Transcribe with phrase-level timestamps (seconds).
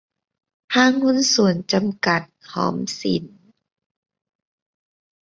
[0.75, 3.25] ห้างหุ้นส่วนจำกัด หอมสิน